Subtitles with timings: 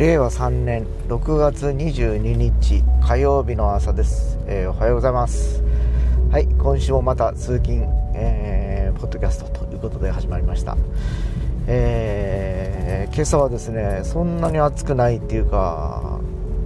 [0.00, 5.62] 令和3年6月22日火曜日の朝です、えー、おはようございます。
[6.30, 7.84] はい今週もまた通勤、
[8.14, 10.78] えー、ポッドキャストということで始まりました。
[11.66, 16.18] えー、今朝はですねそんなに暑くないっていうか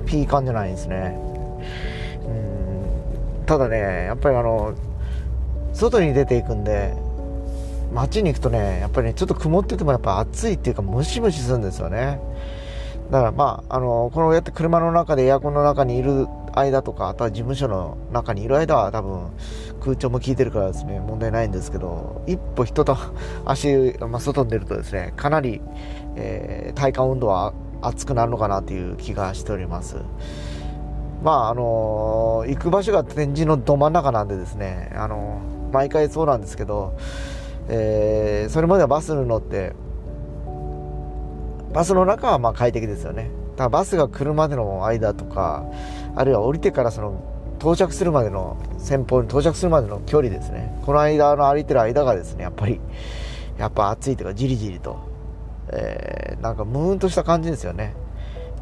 [0.07, 1.19] ピーカンじゃないんですね。
[2.29, 4.75] うんただねやっぱりあの
[5.73, 6.95] 外に出ていくんで
[7.93, 12.21] 街に行くとねやっぱりねちょっと曇っててもやっぱ暑いっていうかムシムシするんですよね。
[13.11, 19.31] だからまあ、あの、このやって車の中でエアコンの中にいる間とか、あとは事務所の中にいる間は多分
[19.81, 22.97] 空調も効いてるからですね、問題ないんですけど、一歩人と
[23.45, 25.61] 足、まあ、外に出るとですね、かなり、
[26.17, 29.97] えー、体感温度は暑くなるのかなという気がしております。
[31.23, 35.39] まあ、あの行く場所が展示のど真ん中なんでですね、あの
[35.73, 36.95] 毎回そうなんですけど、
[37.69, 39.73] えー、それまではバスに乗って、
[41.75, 43.31] バスの中はまあ快適ですよね。
[43.57, 45.65] だバスが来るまでの間とか
[46.17, 47.21] あるいは降りてからその
[47.59, 50.81] 到着するまでの先方に到着するまでの距離ですね。
[50.87, 52.81] この間の歩いてる間がですねやっぱり
[53.59, 54.99] やっぱ暑いというかじりじりと、
[55.73, 57.95] えー、なんかムーンとした感じですよね、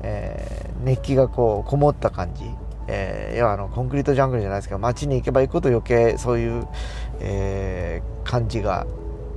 [0.03, 2.45] えー、熱気がこうこもった感じ。
[2.89, 6.67] えー、要はあのコンクリートジャングルじゃないですけど街に行けば行くほど余計そういう、
[7.21, 8.87] えー、感じが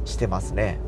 [0.04, 0.80] してますね。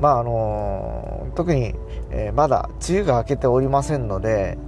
[0.00, 1.74] まああの特に、
[2.10, 4.58] えー、まだ梅雨が明けておりませんので、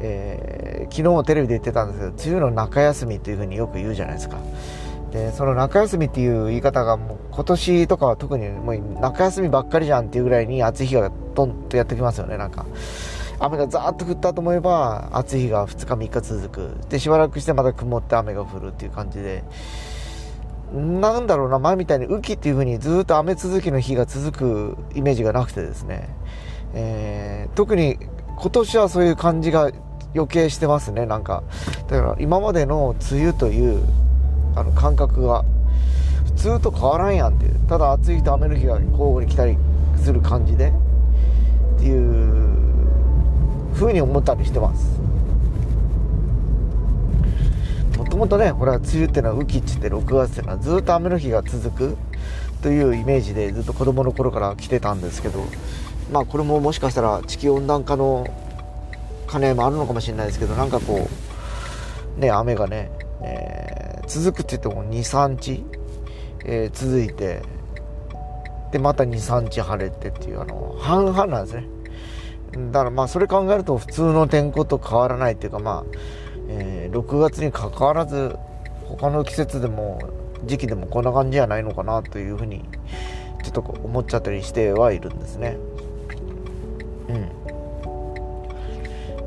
[0.00, 4.38] えー、昨日もテレビで言ってたんですけど梅雨の中休みというふうによく言うじゃないですか。
[5.12, 12.66] でその中休みっていう言い方がもう今年とかは特にもう中休みばっかりじゃんっていうぐらいに暑い日がドンとやってきますよねなんか。
[13.38, 16.88] 雨がザーッと降ったと思えば暑い日が2日3日続く。
[16.88, 19.44] でしばらくしてまた曇って雨が降るっていう感じで。
[20.74, 26.08] なんだろうな、前みたいに雨季っていう風にずっと雨続きの日が続くイメージがなくてですね、
[26.74, 27.96] えー、特に
[28.36, 29.70] 今年はそういう感じが
[30.14, 31.44] 余計してますね、なんか。
[31.88, 33.84] だから今までの梅雨という
[34.56, 35.44] あの感覚が
[36.24, 37.54] 普通と変わらんやんっていう。
[37.68, 39.56] ただ暑い日と雨の日が交互に来たり
[39.96, 40.72] する感じで
[41.76, 42.54] っていう
[43.74, 45.00] 風に思ったりしてます。
[47.96, 51.96] もともとねこれは梅雨っていうのは雨季って言って6月っていうのはずっと雨の日が続く
[52.62, 55.44] というイメージでずっと子供の頃から来てたんですけど
[56.12, 58.24] まあこれももしかしたら地球温暖化の
[59.28, 61.08] 兼ね合いもあるのかもしれないですけどなんかこ
[62.16, 65.64] うね雨がね、えー、続くって言っても23日、
[66.44, 67.42] えー、続いて
[68.70, 71.66] でまた23日晴れてっていうあの半々なんですね。
[72.70, 78.36] だからまあそれ考えると普通の天候と変わらないっていうかまあえー、6月にかかわらず
[78.84, 79.98] 他の季節でも
[80.44, 82.64] 時期でもこんな感じじゃないのかなというふうに
[83.42, 85.56] ちょっと思っちゃったりしてはいるんですね。
[87.08, 87.44] うん。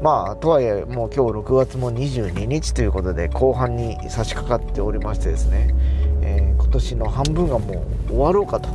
[0.02, 5.74] まあとはいえもう今日6月も22日ということで後半に差し掛かっておりましてですね、
[6.22, 8.70] えー、今年の半分がもう終わろうかと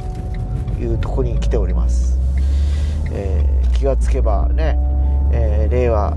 [0.80, 2.18] いうとこに来ております、
[3.12, 4.76] えー、気がつけばね、
[5.32, 6.16] えー、令和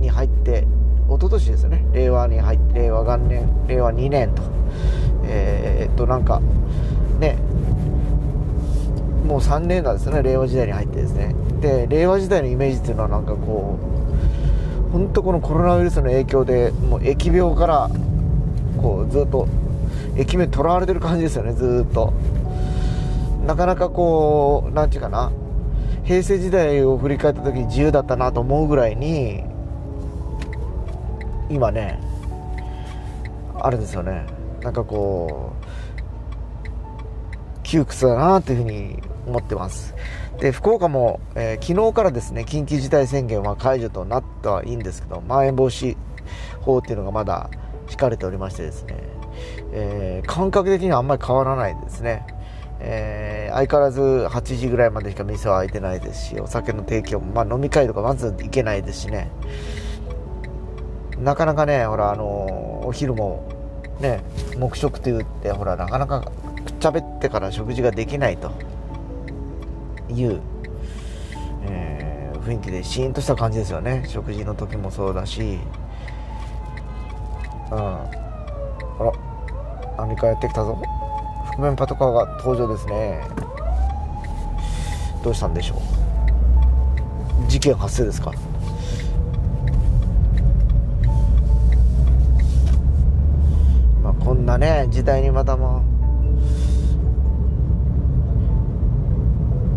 [0.00, 0.66] に入って
[1.08, 1.84] 一昨年ですよね。
[1.92, 4.42] 令和に入って令和元年令和2年と。
[5.24, 6.40] えー、っとなんか
[7.18, 7.36] ね。
[9.26, 11.34] もう3年なんですね令和時代に入ってですね。
[11.60, 13.78] で令和時代のイメージっていうのはなんかこ
[14.88, 17.90] う本当このコロナウイルスの影響でもう疫病から
[18.80, 19.46] こうずっと
[20.14, 22.12] 疫病にとらわれてる感じですよねずっと。
[23.46, 25.32] なかなかこう何て言うかな。
[26.04, 29.44] 平成時代を振り返った時に自由だったなと思うぐらいに
[31.50, 31.98] 今ね
[33.60, 34.24] あれですよね。
[34.62, 35.66] なんかこう
[37.62, 39.94] 窮屈だなというふうに思ってます。
[40.40, 45.96] で福岡も、えー、昨日からですね緊急事態宣言は解除となったはいいんですけどまん延防止
[46.60, 47.50] 法っていうのがまだ
[47.88, 48.94] 敷かれておりましてですね、
[49.72, 52.26] えー、感覚的にはあんまり変わらないですね。
[52.80, 59.32] えー、相変わらず8時ぐらいまでしか店は開いてないですしお酒の提供も、まあ、飲み会とかまず行けないですしね、
[61.20, 63.48] なかなかねほらあのお昼も
[64.00, 64.22] ね
[64.56, 68.50] 黙食って言ってほらなかなかくっちゃべってから食事ができないと。
[70.10, 70.40] いう、
[71.64, 74.04] えー、雰囲気でシーンとした感じですよね。
[74.08, 75.58] 食事の時もそうだし。
[77.70, 77.76] うん。
[77.76, 78.08] あ
[79.00, 79.12] ら
[79.98, 80.80] 何かやってきたぞ。
[81.56, 83.20] 覆面パトカーが登場ですね。
[85.22, 85.78] どうしたんでしょう。
[87.50, 88.32] 事件発生ですか？
[94.38, 95.82] んなね時代にまたも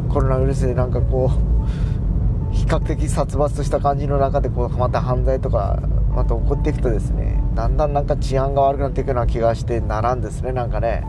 [0.09, 5.81] コロナウイルスでなんかこう悲較的殺伐とした感じの中でこうまた犯罪とか
[6.13, 11.03] また起こっていくとですねだんだんなんか治安が悪くなっていくような気がしてならんですねなんかね。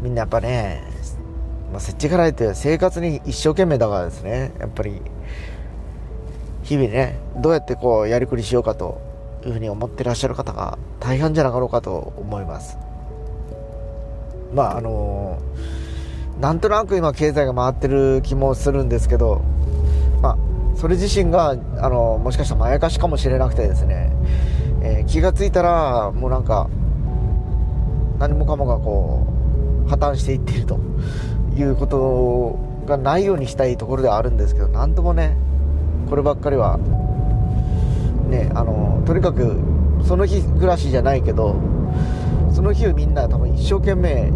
[0.00, 0.82] みんなやっぱね、
[1.72, 4.52] まあ、設置から言って生活に一生懸命だからですね。
[4.60, 5.00] やっぱり
[6.62, 9.00] 日々ねどうやってこうやりくりしようかと。
[9.46, 12.78] いうふうに思ってらっしゃる方が大半じゃなかろうかと思います。
[14.54, 19.42] まああのー、なんとなく今経済が回ってる気もするんですけど
[20.22, 24.12] まあそれ自身が、あの、もしかしたらまやかしかもしれなくてですね、
[24.82, 26.68] えー、気が付いたらもうなんか
[28.18, 29.26] 何もかもがこ
[29.86, 30.78] う破綻していっていると
[31.56, 35.36] いうことがないようにしたいところではあるんですけど何ともね
[36.10, 36.78] こればっかりは
[38.34, 39.56] ねあのとにかく
[40.04, 41.56] その日暮らしじゃないけど
[42.52, 44.32] その日をみんな多分一生懸命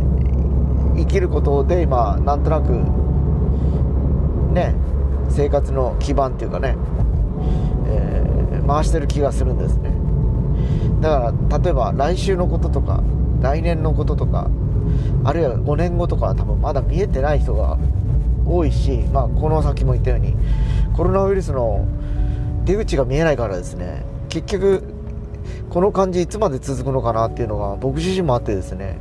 [0.97, 2.73] 生きることで今なんとなく
[4.55, 4.75] ね
[5.31, 6.77] 生活の基盤っていうかね、
[7.87, 9.91] えー、回してる気がするんですね。
[11.01, 13.03] だから例えば来週のこととか
[13.41, 14.51] 来年のこととか
[15.23, 17.79] あるいは5年後とかは多分まだ見えてない人が
[18.45, 20.35] 多いし、まあ、この先も言ったように
[20.97, 21.87] コロナウイルスの
[22.69, 24.05] 出口が見えないからですね。
[24.29, 24.85] 結局
[25.71, 28.99] この感じいつまで続くのかなっていうのが僕自身もあってですね。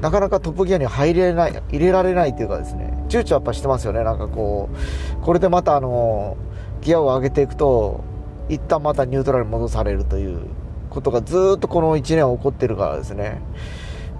[0.00, 2.94] なかなかトップギアに入れない入れられないというかですね。
[3.10, 4.04] 躊躇やっぱしてますよね。
[4.04, 6.38] なんかこうこれでまたあの
[6.80, 8.02] ギアを上げていくと
[8.48, 10.40] 一旦またニュートラルに戻されるという
[10.88, 13.42] ことがずっとこの1年起こってるからですね、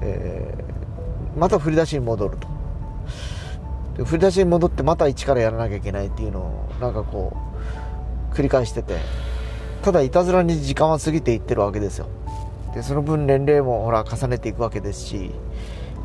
[0.03, 4.05] えー、また振り出しに戻ると。
[4.05, 7.49] 振り出しに戻ってまた一からやらなきゃいけないっていうのをなんかこう
[8.39, 8.99] 繰り返してて。
[9.83, 12.07] ただいたずらに時間は過ぎていってるわけですよ。
[12.75, 15.31] でその分年齢もほら重ねていくわけですし、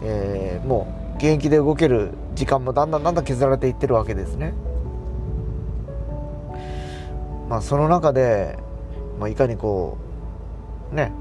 [0.04, 4.54] えー、もう現役で動ける時間もだんだんだんだん削られていってるわけですね。
[7.50, 8.58] まあその中で、
[9.20, 9.98] まあ、いかにこ
[10.92, 11.12] うね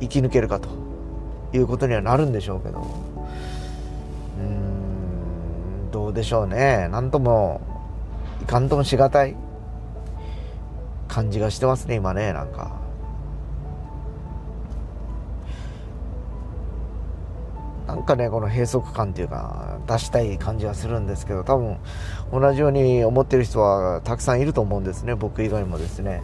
[0.00, 0.68] 生き抜けるかと。
[1.52, 2.84] いうことにはなるんでしょうけど。
[4.38, 6.88] うんどうでしょうね。
[6.90, 7.60] 何とも
[8.42, 9.36] いかんともしがたい。
[11.14, 12.82] 感じがしてますね今ねなんか。
[17.86, 21.76] なんかねこの閉塞感っていうか出したい感じはするんですけど多分
[22.32, 26.22] 同じように思ってる人はたくさんいると思うんですね僕以外もですね、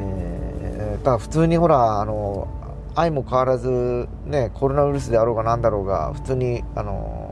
[0.00, 2.48] えー、ただ普通にほらあの
[2.96, 7.29] 愛も変わらずねコロナウイルスであろうが何だろうが普通にあの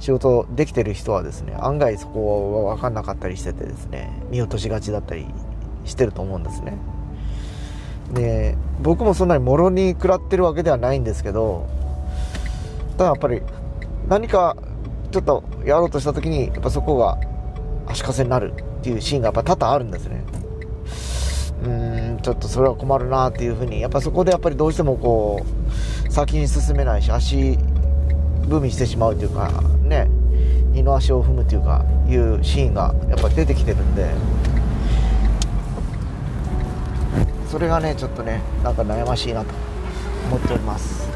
[0.00, 5.26] 仕事できてる人はですね案外そこは分かんなかったりしててですね見落としがちだったり
[5.84, 6.76] してると思うんですね。
[8.12, 11.68] で僕もそんなにもろに食らってるわけではないんですけど
[12.96, 13.40] ただやっぱり
[14.08, 14.56] 何か
[15.12, 17.18] ちょっとやろうとした時にやっぱそこが
[17.86, 20.24] 足かせになるっていうシーンがやっぱ多々あるんですね。
[21.62, 25.44] うんちょっとそれは困るなっていうふうにやっぱそこでやっぱりどうしてもこ
[26.08, 27.58] う先に進めないし足
[28.48, 29.50] 踏みしてしまうというか
[29.82, 30.08] ね
[30.72, 34.08] 二の足を踏むというかいうシーンがやっぱ出てきてるんで
[37.50, 39.52] それがねちょっとねなんか悩ましいなと
[40.28, 41.08] 思っております。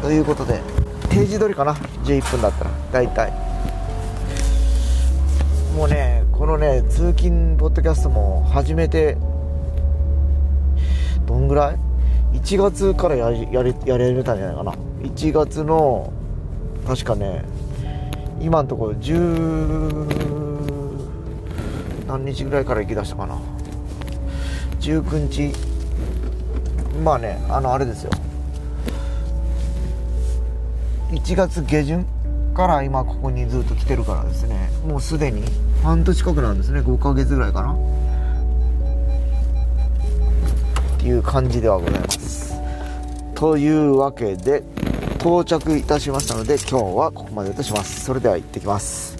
[0.00, 0.60] ということで
[1.10, 3.32] 定時取りかな？11分だったら大体。
[5.76, 9.16] もうねこのね通勤ポッドキャストも始めて
[11.26, 11.78] どんぐらい
[12.34, 14.74] ？1月からやりやりやれたんじゃないかな。
[15.02, 16.12] 1月の
[16.86, 17.44] 確かね
[18.40, 20.32] 今のところ10
[22.06, 23.38] 何日ぐらいから行きだしたかな。
[24.80, 25.52] 19日。
[27.02, 28.10] まあねあのあれですよ。
[31.10, 32.04] 1月下旬
[32.54, 34.70] から今ここにずっと来てるからですね。
[34.86, 35.42] もうすでに
[35.82, 36.80] 半年近くなんですね。
[36.80, 37.72] 5ヶ月ぐらいかな。
[37.72, 37.76] っ
[40.98, 42.54] ていう感じではございます。
[43.34, 44.62] というわけで
[45.22, 48.04] 到着いたしましたので今日はここまでとします。
[48.04, 49.11] それでは行ってきます。